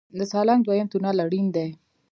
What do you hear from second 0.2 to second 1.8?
سالنګ دویم تونل اړین دی